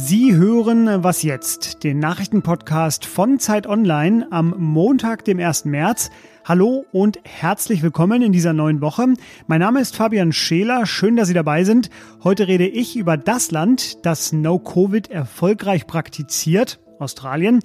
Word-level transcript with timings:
Sie 0.00 0.34
hören 0.34 1.02
Was 1.02 1.22
jetzt, 1.22 1.82
den 1.82 1.98
Nachrichtenpodcast 1.98 3.04
von 3.04 3.38
Zeit 3.38 3.66
Online 3.66 4.26
am 4.30 4.54
Montag, 4.56 5.24
dem 5.24 5.40
1. 5.40 5.64
März. 5.64 6.10
Hallo 6.44 6.86
und 6.92 7.18
herzlich 7.24 7.82
willkommen 7.82 8.22
in 8.22 8.32
dieser 8.32 8.52
neuen 8.52 8.80
Woche. 8.80 9.06
Mein 9.48 9.60
Name 9.60 9.80
ist 9.80 9.96
Fabian 9.96 10.32
Scheler. 10.32 10.86
Schön, 10.86 11.16
dass 11.16 11.28
Sie 11.28 11.34
dabei 11.34 11.64
sind. 11.64 11.90
Heute 12.22 12.48
rede 12.48 12.66
ich 12.66 12.96
über 12.96 13.16
das 13.16 13.50
Land, 13.50 14.06
das 14.06 14.32
No-Covid 14.32 15.10
erfolgreich 15.10 15.86
praktiziert, 15.86 16.80
Australien, 16.98 17.60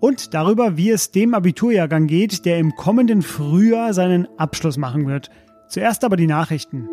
und 0.00 0.34
darüber, 0.34 0.76
wie 0.76 0.90
es 0.90 1.12
dem 1.12 1.34
Abiturjahrgang 1.34 2.06
geht, 2.06 2.44
der 2.44 2.58
im 2.58 2.74
kommenden 2.74 3.22
Frühjahr 3.22 3.94
seinen 3.94 4.26
Abschluss 4.38 4.76
machen 4.76 5.06
wird. 5.06 5.30
Zuerst 5.68 6.04
aber 6.04 6.16
die 6.16 6.26
Nachrichten. 6.26 6.88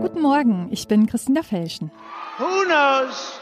Guten 0.00 0.22
Morgen, 0.22 0.68
ich 0.70 0.86
bin 0.86 1.06
Christina 1.06 1.42
Felschen. 1.42 1.90
Who 2.38 2.64
knows? 2.64 3.40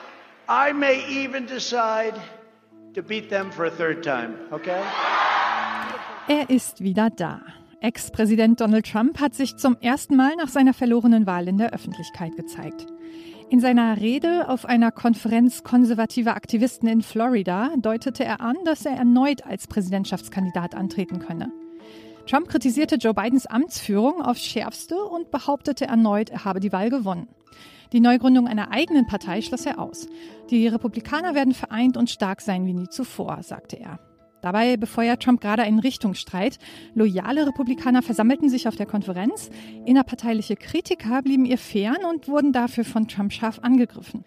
I 0.49 0.73
may 0.73 1.03
even 1.09 1.47
decide 1.47 2.15
to 2.95 3.03
beat 3.03 3.29
them 3.29 3.51
for 3.53 3.67
a 3.67 3.71
third 3.71 4.03
time, 4.03 4.35
okay? 4.51 4.81
Er 6.29 6.49
ist 6.49 6.81
wieder 6.81 7.11
da. 7.11 7.43
Ex-Präsident 7.81 8.61
Donald 8.61 8.91
Trump 8.91 9.21
hat 9.21 9.35
sich 9.35 9.57
zum 9.57 9.77
ersten 9.81 10.17
Mal 10.17 10.37
nach 10.37 10.49
seiner 10.49 10.73
verlorenen 10.73 11.27
Wahl 11.27 11.49
in 11.49 11.59
der 11.59 11.75
Öffentlichkeit 11.75 12.35
gezeigt. 12.35 12.87
In 13.51 13.61
seiner 13.61 14.01
Rede 14.01 14.49
auf 14.49 14.65
einer 14.65 14.91
Konferenz 14.91 15.65
konservativer 15.65 16.35
Aktivisten 16.35 16.89
in 16.89 17.03
Florida 17.03 17.75
deutete 17.77 18.25
er 18.25 18.41
an, 18.41 18.57
dass 18.65 18.87
er 18.87 18.97
erneut 18.97 19.45
als 19.45 19.67
Präsidentschaftskandidat 19.67 20.75
antreten 20.75 21.19
könne. 21.19 21.53
Trump 22.27 22.49
kritisierte 22.49 22.97
Joe 22.97 23.13
Bidens 23.13 23.47
Amtsführung 23.47 24.23
aufs 24.23 24.45
schärfste 24.45 24.97
und 24.97 25.31
behauptete 25.31 25.87
erneut, 25.87 26.31
er 26.31 26.45
habe 26.45 26.61
die 26.61 26.73
Wahl 26.73 26.89
gewonnen. 26.89 27.29
Die 27.93 28.01
Neugründung 28.01 28.49
einer 28.49 28.73
eigenen 28.73 29.07
Partei 29.07 29.43
schloss 29.43 29.67
er 29.67 29.79
aus. 29.79 30.09
Die 30.51 30.67
Republikaner 30.67 31.35
werden 31.35 31.55
vereint 31.55 31.97
und 31.97 32.11
stark 32.11 32.41
sein 32.41 32.67
wie 32.67 32.73
nie 32.73 32.89
zuvor, 32.89 33.43
sagte 33.43 33.79
er. 33.79 34.01
Dabei 34.41 34.77
befeuert 34.77 35.23
Trump 35.23 35.41
gerade 35.41 35.63
einen 35.63 35.79
Richtungsstreit. 35.79 36.59
Loyale 36.95 37.47
Republikaner 37.47 38.03
versammelten 38.03 38.49
sich 38.49 38.69
auf 38.69 38.77
der 38.77 38.87
Konferenz, 38.87 39.49
innerparteiliche 39.87 40.57
Kritiker 40.57 41.23
blieben 41.23 41.47
ihr 41.47 41.57
fern 41.57 42.05
und 42.11 42.29
wurden 42.29 42.53
dafür 42.53 42.85
von 42.85 43.07
Trump 43.07 43.33
scharf 43.33 43.61
angegriffen. 43.61 44.25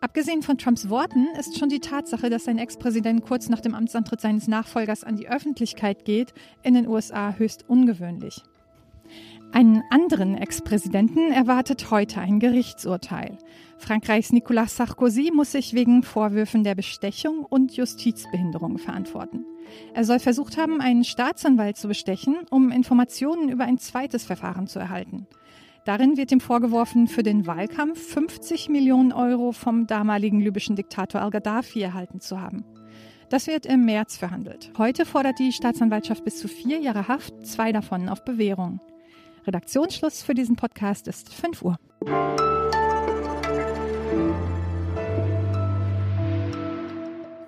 Abgesehen 0.00 0.42
von 0.42 0.58
Trumps 0.58 0.88
Worten 0.90 1.26
ist 1.38 1.58
schon 1.58 1.68
die 1.68 1.80
Tatsache, 1.80 2.30
dass 2.30 2.44
sein 2.44 2.58
Ex-Präsident 2.58 3.24
kurz 3.24 3.48
nach 3.48 3.60
dem 3.60 3.74
Amtsantritt 3.74 4.20
seines 4.20 4.46
Nachfolgers 4.46 5.02
an 5.02 5.16
die 5.16 5.28
Öffentlichkeit 5.28 6.04
geht, 6.04 6.34
in 6.62 6.74
den 6.74 6.86
USA 6.86 7.34
höchst 7.36 7.68
ungewöhnlich. 7.68 8.44
Einen 9.50 9.82
anderen 9.90 10.36
Ex-Präsidenten 10.36 11.32
erwartet 11.32 11.90
heute 11.90 12.20
ein 12.20 12.38
Gerichtsurteil. 12.38 13.38
Frankreichs 13.78 14.30
Nicolas 14.30 14.76
Sarkozy 14.76 15.32
muss 15.34 15.52
sich 15.52 15.72
wegen 15.74 16.02
Vorwürfen 16.02 16.62
der 16.62 16.74
Bestechung 16.74 17.44
und 17.44 17.74
Justizbehinderung 17.74 18.78
verantworten. 18.78 19.44
Er 19.94 20.04
soll 20.04 20.20
versucht 20.20 20.58
haben, 20.58 20.80
einen 20.80 21.02
Staatsanwalt 21.02 21.76
zu 21.76 21.88
bestechen, 21.88 22.36
um 22.50 22.70
Informationen 22.70 23.48
über 23.48 23.64
ein 23.64 23.78
zweites 23.78 24.24
Verfahren 24.24 24.66
zu 24.66 24.78
erhalten. 24.78 25.26
Darin 25.88 26.18
wird 26.18 26.30
ihm 26.32 26.40
vorgeworfen, 26.40 27.08
für 27.08 27.22
den 27.22 27.46
Wahlkampf 27.46 27.98
50 28.12 28.68
Millionen 28.68 29.10
Euro 29.10 29.52
vom 29.52 29.86
damaligen 29.86 30.38
libyschen 30.38 30.76
Diktator 30.76 31.22
al-Gaddafi 31.22 31.80
erhalten 31.80 32.20
zu 32.20 32.42
haben. 32.42 32.62
Das 33.30 33.46
wird 33.46 33.64
im 33.64 33.86
März 33.86 34.18
verhandelt. 34.18 34.70
Heute 34.76 35.06
fordert 35.06 35.38
die 35.38 35.50
Staatsanwaltschaft 35.50 36.26
bis 36.26 36.36
zu 36.40 36.46
vier 36.46 36.78
Jahre 36.78 37.08
Haft, 37.08 37.46
zwei 37.46 37.72
davon 37.72 38.10
auf 38.10 38.22
Bewährung. 38.22 38.80
Redaktionsschluss 39.46 40.22
für 40.22 40.34
diesen 40.34 40.56
Podcast 40.56 41.08
ist 41.08 41.32
5 41.32 41.62
Uhr. 41.62 41.78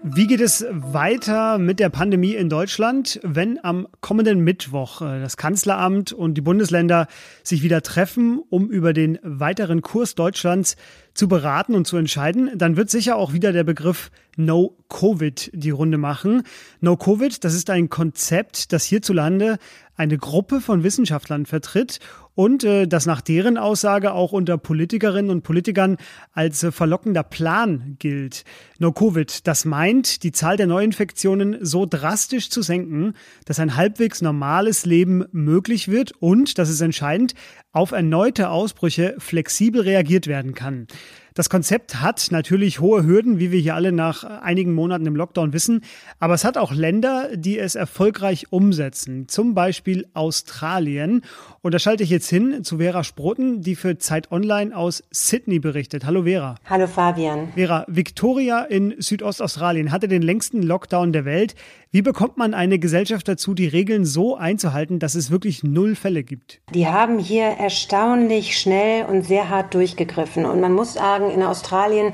Wie 0.03 0.27
geht 0.27 0.41
es 0.41 0.65
weiter 0.71 1.59
mit 1.59 1.79
der 1.79 1.91
Pandemie 1.91 2.35
in 2.35 2.49
Deutschland, 2.49 3.21
wenn 3.23 3.63
am 3.63 3.87
kommenden 4.01 4.41
Mittwoch 4.41 5.03
äh, 5.03 5.21
das 5.21 5.37
Kanzleramt 5.37 6.13
und 6.13 6.35
die 6.35 6.41
Bundesländer 6.41 7.07
sich 7.43 7.63
wieder 7.63 7.83
treffen, 7.83 8.41
um 8.49 8.71
über 8.71 8.95
den 8.95 9.19
weiteren 9.23 9.83
Kurs 9.83 10.15
Deutschlands 10.15 10.77
zu 11.13 11.29
beraten 11.29 11.75
und 11.75 11.87
zu 11.87 11.99
entscheiden? 11.99 12.51
Dann 12.55 12.79
wird 12.79 12.89
sicher 12.89 13.17
auch 13.17 13.35
wieder 13.35 13.53
der 13.53 13.65
Begriff 13.65 14.11
No 14.39 14.75
Covid 14.89 15.51
die 15.53 15.71
Runde 15.71 15.99
machen. 15.99 16.45
No 16.81 16.97
Covid, 16.97 17.45
das 17.45 17.53
ist 17.53 17.69
ein 17.69 17.91
Konzept, 17.91 18.73
das 18.73 18.85
hierzulande 18.85 19.59
eine 19.97 20.17
Gruppe 20.17 20.63
von 20.63 20.83
Wissenschaftlern 20.83 21.45
vertritt 21.45 22.01
und 22.41 22.65
äh, 22.65 22.87
das 22.87 23.05
nach 23.05 23.21
deren 23.21 23.59
Aussage 23.59 24.13
auch 24.15 24.33
unter 24.33 24.57
Politikerinnen 24.57 25.31
und 25.31 25.43
Politikern 25.43 25.99
als 26.33 26.63
äh, 26.63 26.73
verlockender 26.73 27.23
Plan 27.23 27.97
gilt. 27.99 28.45
No-Covid, 28.79 29.47
das 29.47 29.67
meint, 29.67 30.23
die 30.23 30.33
Zahl 30.33 30.57
der 30.57 30.67
Neuinfektionen 30.67 31.59
so 31.61 31.85
drastisch 31.85 32.49
zu 32.49 32.63
senken, 32.63 33.13
dass 33.45 33.61
ein 33.61 33.77
halbwegs 33.77 34.23
normales 34.23 34.87
Leben 34.87 35.27
möglich 35.33 35.89
wird 35.89 36.13
und, 36.19 36.57
das 36.57 36.71
ist 36.71 36.81
entscheidend, 36.81 37.35
auf 37.73 37.93
erneute 37.93 38.49
Ausbrüche 38.49 39.17
flexibel 39.19 39.83
reagiert 39.83 40.27
werden 40.27 40.55
kann. 40.55 40.87
Das 41.35 41.49
Konzept 41.49 42.01
hat 42.01 42.29
natürlich 42.31 42.81
hohe 42.81 43.05
Hürden, 43.05 43.39
wie 43.39 43.53
wir 43.53 43.61
hier 43.61 43.75
alle 43.77 43.93
nach 43.93 44.25
einigen 44.25 44.75
Monaten 44.75 45.07
im 45.07 45.15
Lockdown 45.15 45.53
wissen, 45.53 45.83
aber 46.19 46.35
es 46.35 46.45
hat 46.45 46.59
auch 46.59 46.73
Länder, 46.73 47.37
die 47.37 47.59
es 47.59 47.77
erfolgreich 47.77 48.47
umsetzen, 48.51 49.29
zum 49.29 49.55
Beispiel 49.55 50.07
Australien. 50.13 51.23
Und 51.63 51.73
da 51.73 51.79
schalte 51.79 52.03
ich 52.03 52.11
jetzt 52.11 52.29
hin 52.29 52.65
zu 52.65 52.79
Vera 52.79 53.05
Sproten, 53.05 53.63
die 53.63 53.77
für 53.77 53.99
Zeit 53.99 54.33
Online 54.33 54.77
aus 54.77 55.05
Sydney 55.11 55.61
berichtet. 55.61 56.05
Hallo 56.05 56.25
Vera. 56.25 56.57
Hallo 56.69 56.87
Fabian. 56.87 57.53
Vera, 57.55 57.85
Victoria 57.87 58.63
in 58.65 58.95
Südostaustralien 58.99 59.93
hatte 59.93 60.09
den 60.09 60.23
längsten 60.23 60.63
Lockdown 60.63 61.13
der 61.13 61.25
Welt. 61.25 61.55
Wie 61.93 62.03
bekommt 62.03 62.37
man 62.37 62.55
eine 62.55 62.79
Gesellschaft 62.79 63.27
dazu, 63.27 63.53
die 63.53 63.67
Regeln 63.67 64.05
so 64.05 64.37
einzuhalten, 64.37 65.01
dass 65.01 65.17
es 65.17 65.33
wirklich 65.33 65.65
null 65.65 65.97
Fälle 65.97 66.23
gibt? 66.23 66.61
Die 66.73 66.87
haben 66.87 67.19
hier 67.19 67.47
erstaunlich 67.47 68.57
schnell 68.57 69.07
und 69.07 69.27
sehr 69.27 69.49
hart 69.49 69.75
durchgegriffen. 69.75 70.45
Und 70.45 70.61
man 70.61 70.73
muss 70.73 70.95
sagen, 70.95 71.33
in 71.33 71.43
Australien, 71.43 72.13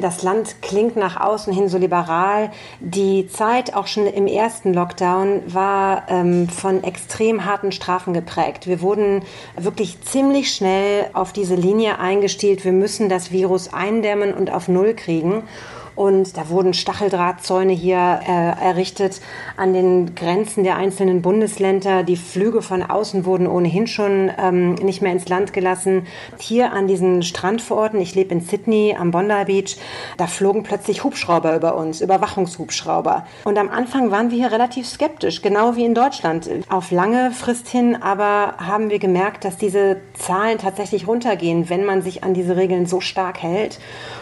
das 0.00 0.24
Land 0.24 0.56
klingt 0.60 0.96
nach 0.96 1.20
außen 1.20 1.52
hin 1.52 1.68
so 1.68 1.78
liberal. 1.78 2.50
Die 2.80 3.28
Zeit 3.28 3.74
auch 3.74 3.86
schon 3.86 4.08
im 4.08 4.26
ersten 4.26 4.74
Lockdown 4.74 5.42
war 5.46 6.06
ähm, 6.08 6.48
von 6.48 6.82
extrem 6.82 7.44
harten 7.44 7.70
Strafen 7.70 8.14
geprägt. 8.14 8.66
Wir 8.66 8.80
wurden 8.80 9.22
wirklich 9.56 10.00
ziemlich 10.00 10.52
schnell 10.52 11.10
auf 11.12 11.32
diese 11.32 11.54
Linie 11.54 12.00
eingestielt. 12.00 12.64
Wir 12.64 12.72
müssen 12.72 13.08
das 13.08 13.30
Virus 13.30 13.72
eindämmen 13.72 14.34
und 14.34 14.50
auf 14.50 14.66
Null 14.66 14.94
kriegen. 14.94 15.44
Und 15.94 16.36
da 16.36 16.48
wurden 16.48 16.74
Stacheldrahtzäune 16.74 17.72
hier 17.72 18.20
äh, 18.26 18.64
errichtet 18.64 19.20
an 19.56 19.72
den 19.72 20.14
Grenzen 20.14 20.64
der 20.64 20.76
einzelnen 20.76 21.22
Bundesländer. 21.22 22.02
Die 22.02 22.16
Flüge 22.16 22.62
von 22.62 22.82
außen 22.82 23.24
wurden 23.24 23.46
ohnehin 23.46 23.86
schon 23.86 24.30
ähm, 24.38 24.74
nicht 24.74 25.02
mehr 25.02 25.12
ins 25.12 25.28
Land 25.28 25.52
gelassen. 25.52 26.06
Hier 26.38 26.72
an 26.72 26.86
diesen 26.86 27.22
Strandvororten, 27.22 28.00
ich 28.00 28.14
lebe 28.14 28.34
in 28.34 28.40
Sydney 28.40 28.96
am 28.98 29.10
Bondi 29.10 29.44
Beach, 29.46 29.76
da 30.16 30.26
flogen 30.26 30.62
plötzlich 30.62 31.04
Hubschrauber 31.04 31.54
über 31.56 31.76
uns, 31.76 32.00
Überwachungshubschrauber. 32.00 33.26
Und 33.44 33.58
am 33.58 33.68
Anfang 33.68 34.10
waren 34.10 34.30
wir 34.30 34.38
hier 34.38 34.52
relativ 34.52 34.86
skeptisch, 34.86 35.42
genau 35.42 35.76
wie 35.76 35.84
in 35.84 35.94
Deutschland. 35.94 36.48
Auf 36.68 36.90
lange 36.90 37.30
Frist 37.32 37.68
hin 37.68 38.00
aber 38.00 38.54
haben 38.58 38.90
wir 38.90 38.98
gemerkt, 38.98 39.44
dass 39.44 39.56
diese 39.56 39.98
Zahlen 40.14 40.58
tatsächlich 40.58 41.06
runtergehen, 41.06 41.68
wenn 41.68 41.84
man 41.84 42.02
sich 42.02 42.24
an 42.24 42.34
diese 42.34 42.56
Regeln 42.56 42.86
so 42.86 43.00
stark 43.00 43.42
hält. 43.42 43.78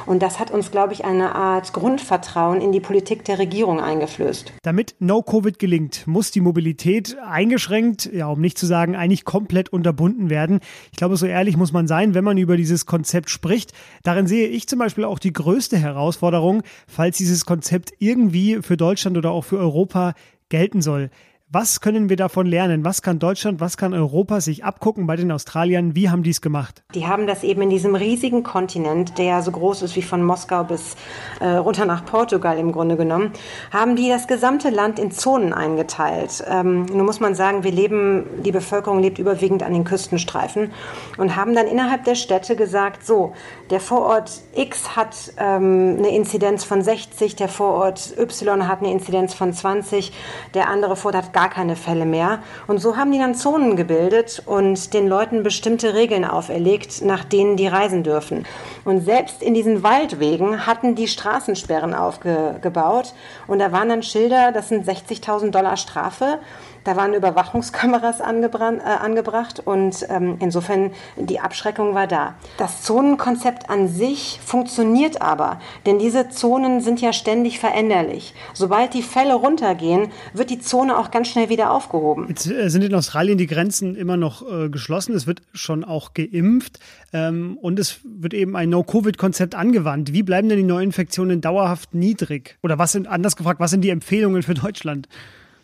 Und 0.07 0.23
das 0.23 0.39
hat 0.39 0.51
uns, 0.51 0.71
glaube 0.71 0.93
ich, 0.93 1.05
eine 1.05 1.35
Art 1.35 1.60
Art 1.61 1.75
Grundvertrauen 1.75 2.63
in 2.63 2.73
die 2.73 2.81
Politik 2.81 3.23
der 3.27 3.39
Regierung 3.39 3.81
eingeflößt. 3.81 4.55
Damit 4.63 4.95
No-Covid 4.99 5.59
gelingt, 5.59 6.07
muss 6.07 6.31
die 6.31 6.41
Mobilität 6.41 7.19
eingeschränkt, 7.23 8.11
ja, 8.15 8.29
um 8.29 8.41
nicht 8.41 8.57
zu 8.57 8.65
sagen, 8.65 8.97
eigentlich 8.97 9.27
komplett 9.27 9.69
unterbunden 9.69 10.31
werden. 10.31 10.61
Ich 10.91 10.97
glaube, 10.97 11.19
so 11.19 11.27
ehrlich 11.27 11.59
muss 11.59 11.71
man 11.71 11.87
sein, 11.87 12.15
wenn 12.15 12.25
man 12.25 12.39
über 12.39 12.57
dieses 12.57 12.87
Konzept 12.87 13.29
spricht. 13.29 13.75
Darin 14.03 14.27
sehe 14.27 14.49
ich 14.49 14.69
zum 14.69 14.79
Beispiel 14.79 15.05
auch 15.05 15.19
die 15.19 15.35
größte 15.35 15.77
Herausforderung, 15.77 16.63
falls 16.89 17.19
dieses 17.19 17.45
Konzept 17.45 17.93
irgendwie 17.99 18.63
für 18.63 18.79
Deutschland 18.79 19.19
oder 19.19 19.31
auch 19.31 19.45
für 19.45 19.59
Europa 19.59 20.15
gelten 20.49 20.81
soll. 20.81 21.11
Was 21.53 21.81
können 21.81 22.09
wir 22.09 22.15
davon 22.15 22.47
lernen? 22.47 22.85
Was 22.85 23.03
kann 23.03 23.19
Deutschland, 23.19 23.59
was 23.59 23.77
kann 23.77 23.93
Europa 23.93 24.41
sich 24.41 24.65
abgucken 24.65 25.09
bei 25.09 25.17
den 25.17 25.33
Australiern? 25.33 25.97
Wie 25.97 26.09
haben 26.09 26.23
die 26.23 26.31
es 26.31 26.41
gemacht? 26.41 26.85
Die 26.95 27.09
haben 27.09 27.27
das 27.27 27.43
eben 27.43 27.61
in 27.63 27.71
diesem 27.71 27.97
riesigen 27.97 28.45
Kontinent, 28.45 29.19
der 29.19 29.43
so 29.43 29.51
groß 29.51 29.83
ist 29.83 29.97
wie 29.97 30.03
von 30.03 30.23
Moskau 30.23 30.63
bis 30.63 30.95
äh, 31.41 31.49
runter 31.49 31.87
nach 31.87 32.07
Portugal 32.07 32.57
im 32.57 32.71
Grunde 32.71 32.97
genommen, 32.97 33.33
haben 33.73 33.97
die 33.97 34.09
das 34.09 34.29
gesamte 34.29 34.71
Land 34.71 35.01
in 35.01 35.11
Zonen 35.11 35.53
eingeteilt. 35.53 36.45
Ähm, 36.49 36.85
nun 36.85 37.05
muss 37.05 37.19
man 37.19 37.35
sagen, 37.35 37.65
wir 37.65 37.73
leben, 37.73 38.27
die 38.45 38.53
Bevölkerung 38.53 39.01
lebt 39.01 39.19
überwiegend 39.19 39.65
an 39.65 39.73
den 39.73 39.83
Küstenstreifen 39.83 40.71
und 41.19 41.35
haben 41.35 41.57
dann 41.57 41.67
innerhalb 41.67 42.05
der 42.05 42.15
Städte 42.15 42.55
gesagt, 42.55 43.05
so, 43.05 43.33
der 43.71 43.81
Vorort 43.81 44.31
X 44.55 44.95
hat 44.95 45.17
ähm, 45.37 45.97
eine 45.99 46.15
Inzidenz 46.15 46.63
von 46.63 46.81
60, 46.81 47.35
der 47.35 47.49
Vorort 47.49 48.15
Y 48.17 48.69
hat 48.69 48.83
eine 48.83 48.93
Inzidenz 48.93 49.35
von 49.35 49.53
20, 49.53 50.13
der 50.55 50.69
andere 50.69 50.95
Vorort 50.95 51.17
hat 51.17 51.40
gar 51.41 51.49
keine 51.49 51.75
Fälle 51.75 52.05
mehr. 52.05 52.41
Und 52.67 52.83
so 52.83 52.99
haben 52.99 53.13
die 53.13 53.19
dann 53.19 53.35
Zonen 53.35 53.75
gebildet 53.75 54.43
und 54.45 54.93
den 54.93 55.09
Leuten 55.09 55.43
bestimmte 55.43 55.95
Regeln 55.95 56.27
auferlegt, 56.27 57.03
nach 57.03 57.25
denen 57.25 57.57
die 57.57 57.67
reisen 57.67 58.03
dürfen. 58.03 58.45
Und 58.85 59.07
selbst 59.07 59.43
in 59.43 59.55
diesen 59.55 59.83
Waldwegen 59.83 60.67
hatten 60.67 60.97
die 60.97 61.09
Straßensperren 61.09 61.95
aufgebaut. 61.95 63.15
Und 63.47 63.59
da 63.59 63.73
waren 63.73 63.89
dann 63.89 64.03
Schilder, 64.03 64.53
das 64.53 64.69
sind 64.69 64.87
60.000 64.87 65.51
Dollar 65.51 65.79
Strafe. 65.79 66.41
Da 66.85 66.97
waren 66.97 67.13
Überwachungskameras 67.13 68.21
äh, 68.21 68.23
angebracht 68.23 69.61
und 69.65 70.07
ähm, 70.09 70.37
insofern 70.41 70.93
die 71.17 71.39
Abschreckung 71.39 71.95
war 71.95 72.07
da. 72.07 72.35
Das 72.57 72.83
Zonenkonzept 72.83 73.69
an 73.69 73.89
sich 73.89 74.41
funktioniert 74.43 75.21
aber, 75.21 75.61
denn 75.85 75.99
diese 75.99 76.31
Zonen 76.31 76.81
sind 76.81 77.03
ja 77.03 77.13
ständig 77.13 77.61
veränderlich. 77.61 78.35
Sobald 78.55 78.95
die 78.95 79.03
Fälle 79.03 79.35
runtergehen, 79.35 80.11
wird 80.33 80.49
die 80.49 80.61
Zone 80.61 80.97
auch 80.97 81.11
ganz 81.11 81.29
schnell 81.31 81.49
wieder 81.49 81.71
aufgehoben. 81.71 82.27
Jetzt 82.29 82.51
äh, 82.51 82.69
sind 82.69 82.83
in 82.83 82.95
Australien 82.95 83.39
die 83.39 83.47
Grenzen 83.47 83.95
immer 83.95 84.17
noch 84.17 84.43
äh, 84.51 84.69
geschlossen. 84.69 85.15
Es 85.15 85.27
wird 85.27 85.43
schon 85.53 85.85
auch 85.85 86.15
geimpft 86.15 86.79
ähm, 87.13 87.57
und 87.61 87.79
es 87.79 88.01
wird 88.05 88.35
eben 88.35 88.57
ein 88.57 88.71
No-Covid-Konzept 88.71 89.55
angewandt. 89.55 90.13
Wie 90.13 90.23
bleiben 90.23 90.49
denn 90.49 90.59
die 90.59 90.65
Neuinfektionen 90.65 91.41
dauerhaft 91.41 91.95
niedrig? 91.95 92.59
Oder 92.63 92.79
was 92.79 92.93
sind, 92.93 93.07
anders 93.09 93.37
gefragt, 93.37 93.61
was 93.61 93.71
sind 93.71 93.83
die 93.83 93.91
Empfehlungen 93.91 94.43
für 94.43 94.55
Deutschland? 94.55 95.09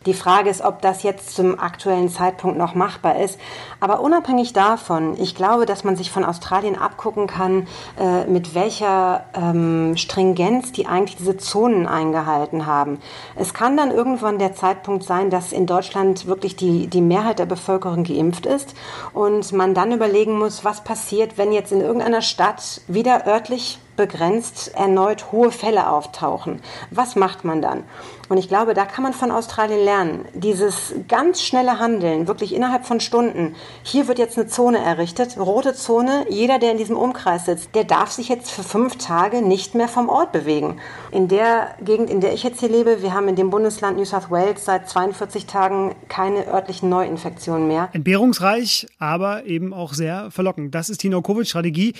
Die 0.07 0.13
Frage 0.13 0.49
ist, 0.49 0.61
ob 0.61 0.81
das 0.81 1.03
jetzt 1.03 1.35
zum 1.35 1.59
aktuellen 1.59 2.07
Zeitpunkt 2.07 2.57
noch 2.57 2.75
machbar 2.75 3.19
ist. 3.19 3.37
Aber 3.81 3.99
unabhängig 3.99 4.53
davon, 4.53 5.19
ich 5.19 5.35
glaube, 5.35 5.65
dass 5.65 5.83
man 5.83 5.97
sich 5.97 6.11
von 6.11 6.23
Australien 6.23 6.77
abgucken 6.77 7.27
kann, 7.27 7.67
äh, 7.99 8.25
mit 8.25 8.55
welcher 8.55 9.25
ähm, 9.33 9.97
Stringenz 9.97 10.71
die 10.71 10.87
eigentlich 10.87 11.17
diese 11.17 11.35
Zonen 11.35 11.87
eingehalten 11.87 12.65
haben. 12.65 12.99
Es 13.35 13.53
kann 13.53 13.75
dann 13.75 13.91
irgendwann 13.91 14.39
der 14.39 14.55
Zeitpunkt 14.55 15.03
sein, 15.03 15.29
dass 15.29 15.51
in 15.51 15.65
Deutschland 15.65 16.25
wirklich 16.25 16.55
die, 16.55 16.87
die 16.87 17.01
Mehrheit 17.01 17.39
der 17.39 17.45
Bevölkerung 17.45 18.05
geimpft 18.05 18.45
ist 18.45 18.75
und 19.13 19.51
man 19.51 19.73
dann 19.73 19.91
überlegen 19.91 20.39
muss, 20.39 20.63
was 20.63 20.85
passiert, 20.85 21.37
wenn 21.37 21.51
jetzt 21.51 21.73
in 21.73 21.81
irgendeiner 21.81 22.21
Stadt 22.21 22.79
wieder 22.87 23.27
örtlich 23.27 23.79
begrenzt 23.97 24.71
erneut 24.75 25.31
hohe 25.31 25.51
Fälle 25.51 25.89
auftauchen. 25.89 26.61
Was 26.91 27.15
macht 27.15 27.43
man 27.43 27.61
dann? 27.61 27.83
Und 28.29 28.37
ich 28.37 28.49
glaube, 28.49 28.73
da 28.73 28.85
kann 28.85 29.03
man 29.03 29.13
von 29.13 29.31
Australien 29.31 29.83
lernen. 29.83 30.25
Dieses 30.33 30.93
ganz 31.07 31.41
schnelle 31.41 31.79
Handeln, 31.79 32.27
wirklich 32.27 32.53
innerhalb 32.53 32.85
von 32.85 32.99
Stunden. 32.99 33.55
Hier 33.83 34.07
wird 34.07 34.19
jetzt 34.19 34.37
eine 34.37 34.47
Zone 34.47 34.79
errichtet, 34.79 35.37
rote 35.37 35.73
Zone. 35.73 36.25
Jeder, 36.29 36.59
der 36.59 36.71
in 36.71 36.77
diesem 36.77 36.97
Umkreis 36.97 37.45
sitzt, 37.45 37.73
der 37.73 37.85
darf 37.85 38.11
sich 38.11 38.27
jetzt 38.27 38.51
für 38.51 38.63
fünf 38.63 38.97
Tage 38.97 39.41
nicht 39.41 39.75
mehr 39.75 39.87
vom 39.87 40.09
Ort 40.09 40.33
bewegen. 40.33 40.79
In 41.11 41.29
der 41.29 41.75
Gegend, 41.81 42.09
in 42.09 42.19
der 42.19 42.33
ich 42.33 42.43
jetzt 42.43 42.59
hier 42.59 42.69
lebe, 42.69 43.01
wir 43.01 43.13
haben 43.13 43.29
in 43.29 43.37
dem 43.37 43.49
Bundesland 43.49 43.97
New 43.97 44.05
South 44.05 44.29
Wales 44.29 44.65
seit 44.65 44.89
42 44.89 45.45
Tagen 45.45 45.95
keine 46.09 46.47
örtlichen 46.47 46.89
Neuinfektionen 46.89 47.67
mehr. 47.67 47.89
Entbehrungsreich, 47.93 48.87
aber 48.99 49.45
eben 49.45 49.73
auch 49.73 49.93
sehr 49.93 50.31
verlockend. 50.31 50.75
Das 50.75 50.89
ist 50.89 51.01
die 51.01 51.09
No-Covid-Strategie. 51.09 51.93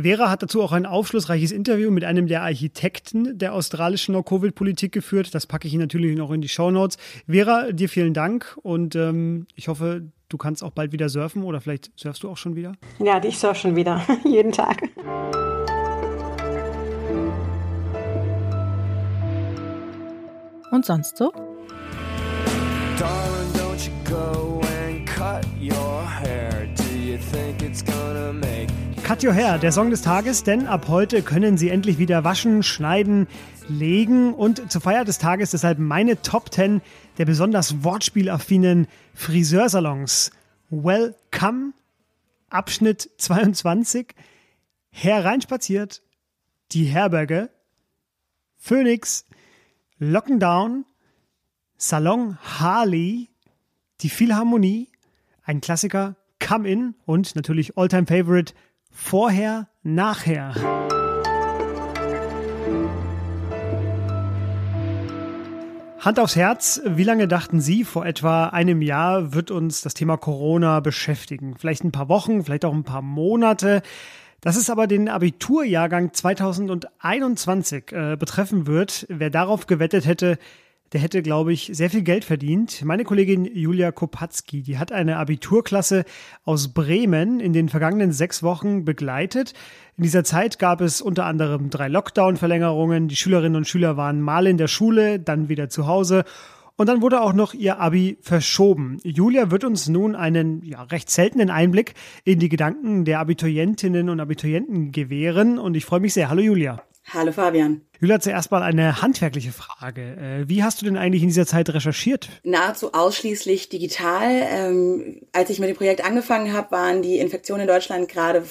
Vera 0.00 0.30
hat 0.30 0.42
dazu 0.42 0.62
auch 0.62 0.72
ein 0.72 0.86
aufschlussreiches 1.44 1.52
Interview 1.52 1.90
mit 1.90 2.04
einem 2.04 2.26
der 2.26 2.42
Architekten 2.42 3.38
der 3.38 3.52
australischen 3.52 4.12
No-Covid-Politik 4.12 4.92
geführt. 4.92 5.34
Das 5.34 5.46
packe 5.46 5.68
ich 5.68 5.74
Ihnen 5.74 5.82
natürlich 5.82 6.16
noch 6.16 6.30
in 6.30 6.40
die 6.40 6.48
Show 6.48 6.70
Notes. 6.70 6.96
Vera, 7.28 7.72
dir 7.72 7.88
vielen 7.88 8.14
Dank 8.14 8.56
und 8.62 8.94
ähm, 8.96 9.46
ich 9.54 9.68
hoffe, 9.68 10.02
du 10.28 10.36
kannst 10.36 10.62
auch 10.62 10.70
bald 10.72 10.92
wieder 10.92 11.08
surfen 11.08 11.42
oder 11.42 11.60
vielleicht 11.60 11.90
surfst 11.96 12.22
du 12.22 12.30
auch 12.30 12.36
schon 12.36 12.56
wieder? 12.56 12.72
Ja, 12.98 13.22
ich 13.22 13.38
surfe 13.38 13.60
schon 13.60 13.76
wieder, 13.76 14.00
jeden 14.24 14.52
Tag. 14.52 14.82
Und 20.70 20.84
sonst 20.84 21.16
so? 21.16 21.32
Darling, 22.98 23.52
don't 23.54 23.86
you 23.86 23.92
go 24.04 24.60
and 24.62 25.06
cut 25.06 25.44
your 25.60 26.02
hair. 26.02 26.66
Do 26.74 26.98
you 26.98 27.18
think 27.18 27.62
it's 27.62 27.82
gonna 27.82 28.32
make 28.32 28.53
Cut 29.04 29.22
Your 29.22 29.34
Hair, 29.34 29.58
der 29.58 29.70
Song 29.70 29.90
des 29.90 30.00
Tages, 30.00 30.44
denn 30.44 30.66
ab 30.66 30.88
heute 30.88 31.20
können 31.20 31.58
Sie 31.58 31.68
endlich 31.68 31.98
wieder 31.98 32.24
waschen, 32.24 32.62
schneiden, 32.62 33.26
legen 33.68 34.32
und 34.32 34.72
zur 34.72 34.80
Feier 34.80 35.04
des 35.04 35.18
Tages 35.18 35.50
deshalb 35.50 35.78
meine 35.78 36.22
Top 36.22 36.50
10 36.50 36.80
der 37.18 37.26
besonders 37.26 37.84
wortspielaffinen 37.84 38.86
Friseursalons. 39.12 40.30
Welcome, 40.70 41.74
Abschnitt 42.48 43.10
22, 43.18 44.14
hereinspaziert, 44.88 46.00
die 46.72 46.84
Herberge, 46.84 47.50
Phoenix, 48.56 49.26
Lockendown, 49.98 50.86
Salon 51.76 52.38
Harley, 52.40 53.28
die 54.00 54.08
Philharmonie, 54.08 54.88
ein 55.42 55.60
Klassiker, 55.60 56.16
Come 56.40 56.66
In 56.66 56.94
und 57.04 57.36
natürlich 57.36 57.76
Alltime 57.76 58.06
Favorite 58.06 58.54
Vorher, 58.96 59.66
nachher. 59.82 60.54
Hand 65.98 66.20
aufs 66.20 66.36
Herz, 66.36 66.80
wie 66.86 67.02
lange 67.02 67.26
dachten 67.26 67.60
Sie, 67.60 67.82
vor 67.82 68.06
etwa 68.06 68.46
einem 68.46 68.82
Jahr 68.82 69.34
wird 69.34 69.50
uns 69.50 69.82
das 69.82 69.94
Thema 69.94 70.16
Corona 70.16 70.78
beschäftigen? 70.78 71.56
Vielleicht 71.58 71.82
ein 71.82 71.90
paar 71.90 72.08
Wochen, 72.08 72.44
vielleicht 72.44 72.64
auch 72.64 72.72
ein 72.72 72.84
paar 72.84 73.02
Monate. 73.02 73.82
Dass 74.40 74.56
es 74.56 74.70
aber 74.70 74.86
den 74.86 75.08
Abiturjahrgang 75.08 76.12
2021 76.12 77.90
äh, 77.90 78.16
betreffen 78.16 78.68
wird, 78.68 79.06
wer 79.08 79.30
darauf 79.30 79.66
gewettet 79.66 80.06
hätte, 80.06 80.38
der 80.92 81.00
hätte, 81.00 81.22
glaube 81.22 81.52
ich, 81.52 81.70
sehr 81.72 81.90
viel 81.90 82.02
Geld 82.02 82.24
verdient. 82.24 82.84
Meine 82.84 83.04
Kollegin 83.04 83.44
Julia 83.44 83.90
Kopatzki, 83.90 84.62
die 84.62 84.78
hat 84.78 84.92
eine 84.92 85.16
Abiturklasse 85.16 86.04
aus 86.44 86.68
Bremen 86.72 87.40
in 87.40 87.52
den 87.52 87.68
vergangenen 87.68 88.12
sechs 88.12 88.42
Wochen 88.42 88.84
begleitet. 88.84 89.54
In 89.96 90.04
dieser 90.04 90.24
Zeit 90.24 90.58
gab 90.58 90.80
es 90.80 91.00
unter 91.00 91.24
anderem 91.26 91.70
drei 91.70 91.88
Lockdown-Verlängerungen. 91.88 93.08
Die 93.08 93.16
Schülerinnen 93.16 93.56
und 93.56 93.66
Schüler 93.66 93.96
waren 93.96 94.20
mal 94.20 94.46
in 94.46 94.58
der 94.58 94.68
Schule, 94.68 95.18
dann 95.18 95.48
wieder 95.48 95.68
zu 95.68 95.86
Hause. 95.86 96.24
Und 96.76 96.88
dann 96.88 97.02
wurde 97.02 97.20
auch 97.20 97.32
noch 97.32 97.54
ihr 97.54 97.80
Abi 97.80 98.18
verschoben. 98.20 98.98
Julia 99.04 99.50
wird 99.50 99.64
uns 99.64 99.88
nun 99.88 100.16
einen 100.16 100.64
ja, 100.64 100.82
recht 100.82 101.08
seltenen 101.08 101.50
Einblick 101.50 101.94
in 102.24 102.40
die 102.40 102.48
Gedanken 102.48 103.04
der 103.04 103.20
Abiturientinnen 103.20 104.08
und 104.08 104.20
Abiturienten 104.20 104.90
gewähren. 104.90 105.58
Und 105.58 105.76
ich 105.76 105.84
freue 105.84 106.00
mich 106.00 106.14
sehr. 106.14 106.28
Hallo 106.28 106.42
Julia. 106.42 106.82
Hallo 107.12 107.32
Fabian. 107.32 107.82
Julia, 108.00 108.18
zuerst 108.18 108.50
mal 108.50 108.62
eine 108.62 109.02
handwerkliche 109.02 109.52
Frage. 109.52 110.02
Äh, 110.02 110.48
wie 110.48 110.62
hast 110.62 110.80
du 110.80 110.86
denn 110.86 110.96
eigentlich 110.96 111.22
in 111.22 111.28
dieser 111.28 111.46
Zeit 111.46 111.68
recherchiert? 111.70 112.28
Nahezu 112.42 112.92
ausschließlich 112.92 113.68
digital. 113.68 114.30
Ähm, 114.30 115.20
als 115.32 115.50
ich 115.50 115.60
mit 115.60 115.68
dem 115.68 115.76
Projekt 115.76 116.04
angefangen 116.04 116.52
habe, 116.52 116.70
waren 116.70 117.02
die 117.02 117.18
Infektionen 117.18 117.62
in 117.62 117.68
Deutschland 117.68 118.08
gerade 118.08 118.44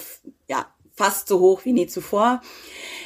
ja, 0.47 0.67
fast 0.95 1.27
so 1.27 1.39
hoch 1.39 1.65
wie 1.65 1.73
nie 1.73 1.87
zuvor. 1.87 2.41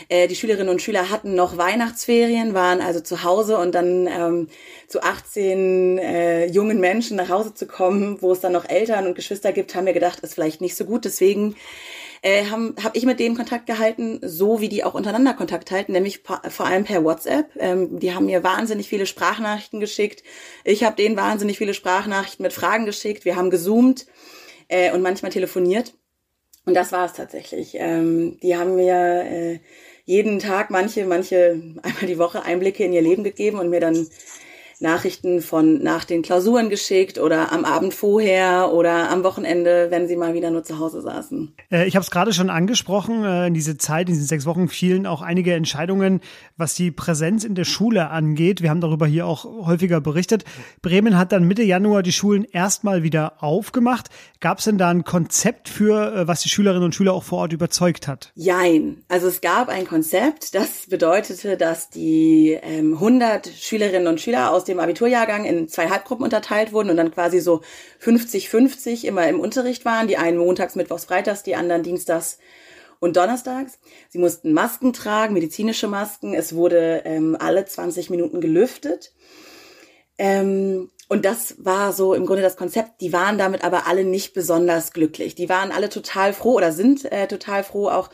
Äh, 0.10 0.27
die 0.27 0.36
Schülerinnen 0.36 0.70
und 0.70 0.82
Schüler 0.82 1.10
hatten 1.10 1.34
noch 1.34 1.58
Weihnachtsferien, 1.58 2.54
waren 2.54 2.82
also 2.82 3.00
zu 3.00 3.24
Hause 3.24 3.58
und 3.58 3.74
dann 3.74 4.08
ähm, 4.08 4.50
zu 4.88 5.01
18 5.01 5.98
äh, 5.98 6.46
jungen 6.48 6.80
Menschen 6.80 7.16
nach 7.16 7.30
Hause 7.30 7.54
zu 7.54 7.66
kommen, 7.66 8.22
wo 8.22 8.32
es 8.34 8.42
dann 8.42 8.51
noch 8.51 8.68
Eltern 8.68 9.08
und 9.08 9.16
Geschwister 9.16 9.54
gibt, 9.54 9.74
haben 9.75 9.86
wir 9.86 9.94
gedacht, 9.94 10.20
ist 10.20 10.34
vielleicht 10.34 10.60
nicht 10.60 10.75
so 10.75 10.84
gut. 10.86 11.06
Deswegen 11.06 11.56
äh, 12.22 12.46
habe 12.46 12.76
hab 12.84 12.96
ich 12.96 13.06
mit 13.06 13.20
denen 13.20 13.36
Kontakt 13.36 13.66
gehalten, 13.66 14.20
so 14.22 14.62
wie 14.62 14.70
die 14.70 14.84
auch 14.84 14.94
untereinander 14.94 15.34
Kontakt 15.34 15.72
halten, 15.72 15.92
nämlich 15.92 16.22
vor 16.24 16.66
allem 16.66 16.84
per 16.84 17.04
WhatsApp. 17.04 17.52
Ähm, 17.58 18.00
die 18.00 18.14
haben 18.14 18.26
mir 18.26 18.44
wahnsinnig 18.44 18.88
viele 18.88 19.06
Sprachnachrichten 19.06 19.80
geschickt. 19.80 20.24
Ich 20.64 20.84
habe 20.84 20.96
denen 20.96 21.18
wahnsinnig 21.18 21.58
viele 21.58 21.74
Sprachnachrichten 21.74 22.44
mit 22.44 22.54
Fragen 22.54 22.86
geschickt. 22.86 23.26
Wir 23.26 23.36
haben 23.36 23.50
gezoomt 23.50 24.08
äh, 24.68 24.92
und 24.92 25.02
manchmal 25.02 25.32
telefoniert. 25.32 25.94
Und 26.66 26.74
das 26.74 26.92
war 26.92 27.06
es 27.06 27.14
tatsächlich. 27.14 27.76
Ähm, 27.76 28.38
die 28.42 28.58
haben 28.58 28.76
mir 28.76 29.24
äh, 29.24 29.60
jeden 30.04 30.40
Tag 30.40 30.70
manche, 30.70 31.06
manche 31.06 31.62
einmal 31.84 32.06
die 32.08 32.18
Woche 32.18 32.44
Einblicke 32.44 32.84
in 32.84 32.94
ihr 32.94 33.02
Leben 33.02 33.24
gegeben 33.24 33.60
und 33.60 33.70
mir 33.70 33.80
dann 33.80 34.08
Nachrichten 34.79 35.41
von 35.41 35.81
nach 35.81 36.05
den 36.05 36.22
Klausuren 36.22 36.69
geschickt 36.69 37.17
oder 37.17 37.51
am 37.51 37.65
Abend 37.65 37.93
vorher 37.93 38.72
oder 38.74 39.10
am 39.10 39.24
Wochenende, 39.24 39.88
wenn 39.89 40.07
sie 40.07 40.15
mal 40.15 40.34
wieder 40.34 40.51
nur 40.51 40.63
zu 40.63 40.77
Hause 40.77 41.01
saßen. 41.01 41.55
Äh, 41.72 41.88
ich 41.88 41.96
habe 41.96 42.03
es 42.03 42.12
gerade 42.12 42.34
schon 42.34 42.50
angesprochen, 42.50 43.24
äh, 43.24 43.48
in 43.48 43.53
diese 43.53 43.77
Zeit, 43.77 44.07
in 44.07 44.13
diesen 44.13 44.27
sechs 44.27 44.46
Wochen 44.46 44.67
fielen 44.67 45.07
auch 45.07 45.22
einige 45.22 45.53
Entscheidungen, 45.53 46.22
was 46.57 46.75
die 46.75 46.91
Präsenz 46.91 47.43
in 47.43 47.55
der 47.55 47.65
Schule 47.65 48.10
angeht. 48.10 48.62
Wir 48.62 48.69
haben 48.69 48.81
darüber 48.81 49.07
hier 49.07 49.25
auch 49.25 49.46
häufiger 49.46 50.00
berichtet. 50.00 50.46
Bremen 50.81 51.17
hat 51.17 51.31
dann 51.31 51.46
Mitte 51.46 51.63
Januar 51.63 52.03
die 52.03 52.13
Schulen 52.13 52.43
erstmal 52.43 53.01
wieder 53.01 53.41
aufgemacht. 53.43 54.10
Gab 54.39 54.60
es 54.60 54.65
denn 54.65 54.77
da 54.77 54.89
ein 54.89 55.03
Konzept 55.03 55.69
für, 55.69 56.13
äh, 56.13 56.27
was 56.27 56.41
die 56.41 56.50
Schülerinnen 56.50 56.84
und 56.84 56.93
Schüler 56.93 57.13
auch 57.13 57.24
vor 57.24 57.39
Ort 57.39 57.53
überzeugt 57.53 58.07
hat? 58.07 58.31
Jein. 58.36 59.03
Also 59.07 59.27
es 59.27 59.41
gab 59.41 59.69
ein 59.69 59.88
Konzept, 59.88 60.53
das 60.53 60.86
bedeutete, 60.88 61.57
dass 61.57 61.89
die 61.89 62.57
ähm, 62.62 62.93
100 62.93 63.48
Schülerinnen 63.48 64.07
und 64.07 64.22
Schüler 64.22 64.51
aus 64.51 64.67
dem 64.68 64.80
Abiturjahrgang 64.80 65.46
in 65.46 65.68
zwei 65.68 65.90
Halbgruppen 65.90 66.24
unterteilt 66.24 66.74
wurden 66.74 66.90
und 66.90 66.98
dann 66.98 67.12
quasi 67.12 67.40
so 67.40 67.62
50-50 68.02 69.06
immer 69.06 69.28
im 69.28 69.40
Unterricht 69.40 69.86
waren. 69.86 70.08
Die 70.08 70.18
einen 70.18 70.38
montags, 70.38 70.76
mittwochs, 70.76 71.06
freitags, 71.06 71.44
die 71.44 71.56
anderen 71.56 71.84
dienstags 71.84 72.40
und 73.00 73.18
donnerstags. 73.18 73.80
Sie 74.10 74.18
mussten 74.18 74.54
Masken 74.54 74.94
tragen, 74.94 75.34
medizinische 75.34 75.88
Masken. 75.88 76.34
Es 76.34 76.56
wurde 76.56 77.04
ähm, 77.06 77.38
alle 77.40 77.66
20 77.66 78.10
Minuten 78.10 78.42
gelüftet. 78.42 79.14
Ähm, 80.18 80.90
und 81.10 81.24
das 81.24 81.56
war 81.64 81.94
so 81.94 82.14
im 82.14 82.26
Grunde 82.26 82.42
das 82.42 82.58
Konzept. 82.58 83.02
Die 83.02 83.14
waren 83.14 83.38
damit 83.38 83.64
aber 83.64 83.88
alle 83.88 84.04
nicht 84.04 84.34
besonders 84.34 84.92
glücklich. 84.92 85.36
Die 85.36 85.48
waren 85.48 85.72
alle 85.72 85.90
total 85.90 86.34
froh 86.34 86.54
oder 86.56 86.72
sind 86.72 87.10
äh, 87.12 87.28
total 87.28 87.64
froh 87.64 87.90
auch, 87.90 88.10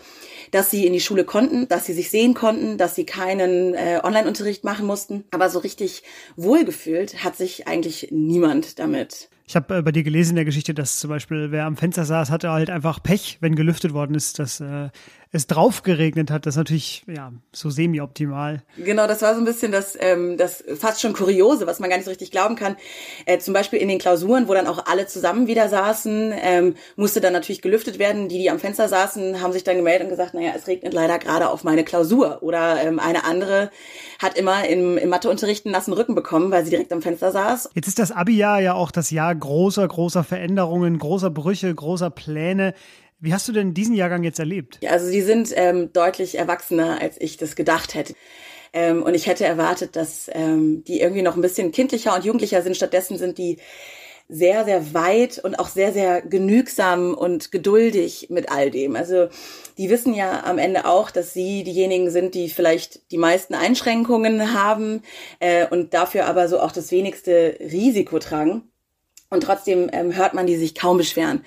dass 0.53 0.69
sie 0.69 0.85
in 0.85 0.93
die 0.93 0.99
Schule 0.99 1.25
konnten, 1.25 1.67
dass 1.67 1.87
sie 1.87 1.93
sich 1.93 2.11
sehen 2.11 2.35
konnten, 2.35 2.77
dass 2.77 2.93
sie 2.93 3.05
keinen 3.05 3.73
äh, 3.73 3.99
Online-Unterricht 4.03 4.63
machen 4.63 4.85
mussten. 4.85 5.23
Aber 5.31 5.49
so 5.49 5.59
richtig 5.59 6.03
wohlgefühlt 6.35 7.23
hat 7.23 7.35
sich 7.35 7.67
eigentlich 7.67 8.09
niemand 8.11 8.77
damit. 8.77 9.29
Ich 9.45 9.55
habe 9.55 9.77
äh, 9.77 9.81
bei 9.81 9.91
dir 9.91 10.03
gelesen 10.03 10.31
in 10.31 10.35
der 10.37 10.45
Geschichte, 10.45 10.73
dass 10.73 10.97
zum 10.97 11.09
Beispiel 11.09 11.51
wer 11.51 11.65
am 11.65 11.77
Fenster 11.77 12.05
saß, 12.05 12.31
hatte 12.31 12.51
halt 12.51 12.69
einfach 12.69 13.01
Pech, 13.03 13.37
wenn 13.41 13.55
gelüftet 13.55 13.93
worden 13.93 14.15
ist, 14.15 14.39
dass 14.39 14.59
äh, 14.61 14.89
es 15.33 15.47
drauf 15.47 15.81
geregnet 15.81 16.29
hat. 16.29 16.45
Das 16.45 16.53
ist 16.53 16.57
natürlich 16.59 17.03
ja 17.07 17.33
so 17.51 17.71
semi-optimal. 17.71 18.61
Genau, 18.77 19.07
das 19.07 19.23
war 19.23 19.33
so 19.33 19.41
ein 19.41 19.45
bisschen 19.45 19.71
das, 19.71 19.97
ähm, 19.99 20.37
das 20.37 20.63
fast 20.79 21.01
schon 21.01 21.13
Kuriose, 21.13 21.65
was 21.65 21.79
man 21.79 21.89
gar 21.89 21.97
nicht 21.97 22.05
so 22.05 22.11
richtig 22.11 22.29
glauben 22.29 22.55
kann. 22.55 22.77
Äh, 23.25 23.39
zum 23.39 23.53
Beispiel 23.53 23.79
in 23.79 23.87
den 23.87 23.97
Klausuren, 23.97 24.47
wo 24.47 24.53
dann 24.53 24.67
auch 24.67 24.85
alle 24.85 25.07
zusammen 25.07 25.47
wieder 25.47 25.69
saßen, 25.69 26.33
ähm, 26.39 26.75
musste 26.95 27.19
dann 27.19 27.33
natürlich 27.33 27.63
gelüftet 27.63 27.97
werden. 27.97 28.29
Die, 28.29 28.37
die 28.37 28.49
am 28.51 28.59
Fenster 28.59 28.87
saßen, 28.87 29.41
haben 29.41 29.53
sich 29.53 29.63
dann 29.63 29.77
gemeldet 29.77 30.03
und 30.03 30.09
gesagt, 30.09 30.35
naja, 30.35 30.51
es 30.55 30.67
regnet 30.67 30.93
leider 30.93 31.17
gerade 31.17 31.49
auf 31.49 31.63
meine 31.63 31.83
Klausur. 31.83 32.43
Oder 32.43 32.83
ähm, 32.83 32.99
eine 32.99 33.25
andere 33.25 33.71
hat 34.19 34.37
immer 34.37 34.67
im, 34.67 34.99
im 34.99 35.09
Matheunterricht 35.09 35.65
einen 35.65 35.73
nassen 35.73 35.93
Rücken 35.93 36.13
bekommen, 36.13 36.51
weil 36.51 36.63
sie 36.63 36.69
direkt 36.69 36.93
am 36.93 37.01
Fenster 37.01 37.31
saß. 37.31 37.71
Jetzt 37.73 37.87
ist 37.87 37.97
das 37.97 38.11
Abi-Jahr 38.11 38.61
ja 38.61 38.75
auch 38.75 38.91
das 38.91 39.09
Jahr 39.09 39.33
großer, 39.43 39.85
großer 39.85 40.23
Veränderungen, 40.23 40.97
großer 40.97 41.29
Brüche, 41.29 41.73
großer 41.75 42.09
Pläne. 42.09 42.73
Wie 43.19 43.33
hast 43.33 43.45
du 43.47 43.51
denn 43.51 43.73
diesen 43.73 43.93
Jahrgang 43.93 44.23
jetzt 44.23 44.39
erlebt? 44.39 44.79
Also 44.89 45.11
die 45.11 45.21
sind 45.21 45.51
ähm, 45.55 45.91
deutlich 45.91 46.37
erwachsener, 46.37 47.01
als 47.01 47.19
ich 47.19 47.35
das 47.35 47.57
gedacht 47.57 47.93
hätte. 47.93 48.15
Ähm, 48.71 49.03
und 49.03 49.15
ich 49.15 49.27
hätte 49.27 49.45
erwartet, 49.45 49.97
dass 49.97 50.31
ähm, 50.33 50.85
die 50.85 51.01
irgendwie 51.01 51.23
noch 51.23 51.35
ein 51.35 51.41
bisschen 51.41 51.73
kindlicher 51.73 52.15
und 52.15 52.23
jugendlicher 52.23 52.61
sind. 52.61 52.77
Stattdessen 52.77 53.17
sind 53.17 53.37
die 53.37 53.57
sehr, 54.29 54.63
sehr 54.63 54.93
weit 54.93 55.39
und 55.43 55.59
auch 55.59 55.67
sehr, 55.67 55.91
sehr 55.91 56.21
genügsam 56.21 57.13
und 57.13 57.51
geduldig 57.51 58.27
mit 58.29 58.49
all 58.49 58.71
dem. 58.71 58.95
Also 58.95 59.27
die 59.77 59.89
wissen 59.89 60.13
ja 60.13 60.45
am 60.45 60.57
Ende 60.57 60.85
auch, 60.85 61.11
dass 61.11 61.33
sie 61.33 61.65
diejenigen 61.65 62.09
sind, 62.09 62.33
die 62.33 62.47
vielleicht 62.47 63.11
die 63.11 63.17
meisten 63.17 63.55
Einschränkungen 63.55 64.53
haben 64.53 65.01
äh, 65.39 65.67
und 65.67 65.93
dafür 65.93 66.27
aber 66.27 66.47
so 66.47 66.61
auch 66.61 66.71
das 66.71 66.91
wenigste 66.91 67.57
Risiko 67.59 68.19
tragen. 68.19 68.69
Und 69.33 69.41
trotzdem 69.41 69.89
ähm, 69.91 70.15
hört 70.15 70.35
man 70.35 70.45
die 70.45 70.55
sich 70.55 70.75
kaum 70.75 70.97
beschweren. 70.97 71.43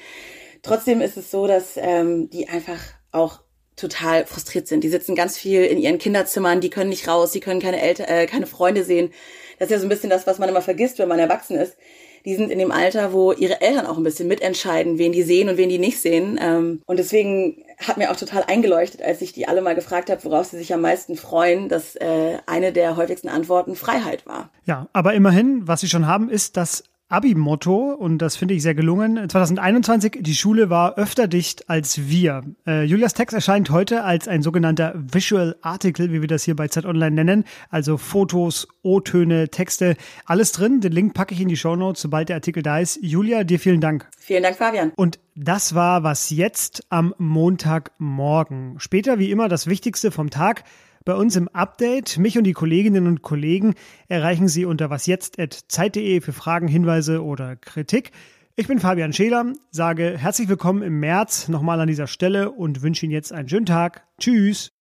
Trotzdem 0.63 1.01
ist 1.01 1.17
es 1.17 1.31
so, 1.31 1.47
dass 1.47 1.77
ähm, 1.77 2.29
die 2.31 2.49
einfach 2.49 2.81
auch 3.13 3.41
total 3.77 4.27
frustriert 4.27 4.67
sind. 4.67 4.83
Die 4.83 4.89
sitzen 4.89 5.15
ganz 5.15 5.39
viel 5.39 5.63
in 5.63 5.79
ihren 5.79 5.99
Kinderzimmern, 5.99 6.61
die 6.61 6.71
können 6.71 6.91
nicht 6.91 7.07
raus, 7.07 7.31
die 7.31 7.41
können 7.41 7.61
keine 7.61 7.81
Eltern, 7.81 8.09
äh, 8.09 8.27
keine 8.27 8.47
Freunde 8.47 8.83
sehen. 8.83 9.13
Das 9.59 9.69
ist 9.69 9.73
ja 9.73 9.79
so 9.79 9.87
ein 9.87 9.89
bisschen 9.89 10.11
das, 10.11 10.27
was 10.27 10.39
man 10.39 10.49
immer 10.49 10.63
vergisst, 10.63 10.99
wenn 10.99 11.09
man 11.09 11.21
erwachsen 11.21 11.57
ist. 11.57 11.77
Die 12.25 12.35
sind 12.35 12.51
in 12.51 12.59
dem 12.59 12.73
Alter, 12.73 13.13
wo 13.13 13.31
ihre 13.31 13.61
Eltern 13.61 13.87
auch 13.87 13.97
ein 13.97 14.03
bisschen 14.03 14.27
mitentscheiden, 14.27 14.99
wen 14.99 15.13
die 15.13 15.23
sehen 15.23 15.49
und 15.49 15.57
wen 15.57 15.69
die 15.69 15.79
nicht 15.79 16.01
sehen. 16.01 16.41
Ähm, 16.43 16.83
und 16.87 16.99
deswegen 16.99 17.63
hat 17.79 17.99
mir 17.99 18.11
auch 18.11 18.17
total 18.17 18.43
eingeleuchtet, 18.49 19.01
als 19.01 19.23
ich 19.23 19.33
die 19.33 19.47
alle 19.47 19.63
mal 19.63 19.77
gefragt 19.77 20.11
habe, 20.11 20.25
worauf 20.25 20.47
sie 20.47 20.59
sich 20.59 20.75
am 20.75 20.81
meisten 20.81 21.15
freuen, 21.17 21.69
dass 21.69 21.95
äh, 21.95 22.39
eine 22.47 22.73
der 22.73 22.97
häufigsten 22.97 23.29
Antworten 23.29 23.77
Freiheit 23.77 24.27
war. 24.27 24.51
Ja, 24.65 24.89
aber 24.93 25.15
immerhin, 25.15 25.69
was 25.69 25.83
sie 25.83 25.89
schon 25.89 26.09
haben, 26.09 26.29
ist, 26.29 26.57
dass 26.57 26.83
Abi-Motto 27.09 27.93
und 27.93 28.19
das 28.19 28.37
finde 28.37 28.55
ich 28.55 28.63
sehr 28.63 28.75
gelungen. 28.75 29.29
2021, 29.29 30.19
die 30.21 30.35
Schule 30.35 30.71
war 30.71 30.99
öfter 30.99 31.29
dicht 31.29 31.71
als 31.71 32.09
wir. 32.09 32.43
Äh, 32.67 32.83
Julias 32.83 33.15
Text 33.15 33.33
erscheint 33.33 33.71
heute 33.71 34.03
als 34.03 34.27
ein 34.27 34.43
sogenannter 34.43 34.93
Visual 34.97 35.57
Article, 35.63 36.13
wie 36.13 36.21
wir 36.21 36.29
das 36.29 36.43
hier 36.43 36.57
bei 36.57 36.67
Z 36.67 36.85
Online 36.85 37.15
nennen. 37.15 37.45
Also 37.71 37.97
Fotos, 37.97 38.67
O-Töne, 38.83 39.51
Texte, 39.51 39.97
alles 40.25 40.51
drin. 40.51 40.81
Den 40.81 40.93
Link 40.93 41.15
packe 41.15 41.33
ich 41.33 41.41
in 41.41 41.49
die 41.49 41.57
Show 41.57 41.77
Notes, 41.77 42.03
sobald 42.03 42.29
der 42.29 42.37
Artikel 42.37 42.65
da 42.65 42.81
ist. 42.81 42.99
Julia, 43.01 43.45
dir 43.45 43.61
vielen 43.61 43.81
Dank. 43.81 44.09
Vielen 44.19 44.43
Dank, 44.43 44.57
Fabian. 44.57 44.93
Und 44.97 45.21
das 45.37 45.77
war 45.77 46.03
was 46.03 46.31
jetzt 46.31 46.87
am 46.89 47.15
Montagmorgen. 47.19 48.81
Später 48.81 49.21
wie 49.21 49.31
immer 49.31 49.49
das 49.49 49.69
Wichtigste 49.69 50.11
vom 50.11 50.31
Tag. 50.31 50.65
Bei 51.07 51.15
uns 51.15 51.37
im 51.37 51.47
Update, 51.47 52.19
mich 52.19 52.37
und 52.37 52.43
die 52.43 52.53
Kolleginnen 52.53 53.07
und 53.07 53.23
Kollegen 53.23 53.77
erreichen 54.09 54.49
Sie 54.49 54.65
unter 54.65 54.91
wasjetzt.zeit.de 54.91 56.21
für 56.21 56.33
Fragen, 56.33 56.67
Hinweise 56.67 57.23
oder 57.23 57.55
Kritik. 57.55 58.11
Ich 58.57 58.67
bin 58.67 58.81
Fabian 58.81 59.13
Scheler, 59.13 59.53
sage 59.71 60.19
herzlich 60.19 60.49
willkommen 60.49 60.83
im 60.83 60.99
März 60.99 61.47
nochmal 61.47 61.79
an 61.79 61.87
dieser 61.87 62.09
Stelle 62.09 62.51
und 62.51 62.83
wünsche 62.83 63.07
Ihnen 63.07 63.13
jetzt 63.13 63.33
einen 63.33 63.49
schönen 63.49 63.67
Tag. 63.67 64.05
Tschüss. 64.19 64.73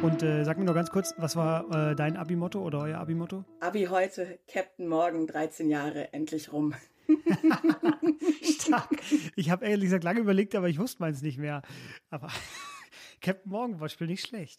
Und 0.00 0.22
äh, 0.22 0.44
sag 0.44 0.58
mir 0.58 0.64
noch 0.64 0.74
ganz 0.74 0.90
kurz, 0.90 1.12
was 1.18 1.34
war 1.34 1.90
äh, 1.90 1.96
dein 1.96 2.16
Abi-Motto 2.16 2.60
oder 2.60 2.82
euer 2.82 2.98
Abi-Motto? 2.98 3.44
Abi 3.58 3.86
heute, 3.90 4.38
Captain 4.46 4.86
Morgan, 4.86 5.26
13 5.26 5.70
Jahre, 5.70 6.12
endlich 6.12 6.52
rum. 6.52 6.74
Stark. 8.42 9.02
Ich 9.36 9.50
habe 9.50 9.64
ehrlich 9.66 9.84
gesagt 9.84 10.04
lange 10.04 10.20
überlegt, 10.20 10.54
aber 10.54 10.68
ich 10.68 10.78
wusste 10.78 11.02
meins 11.02 11.22
nicht 11.22 11.38
mehr. 11.38 11.62
Aber 12.10 12.28
Captain 13.20 13.50
Morgan 13.50 13.80
war 13.80 13.88
Spiel 13.88 14.06
nicht 14.06 14.26
schlecht. 14.26 14.58